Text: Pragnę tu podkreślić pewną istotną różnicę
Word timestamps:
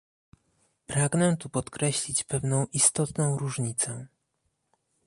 Pragnę 0.87 1.37
tu 1.37 1.49
podkreślić 1.49 2.23
pewną 2.23 2.65
istotną 2.73 3.37
różnicę 3.37 4.07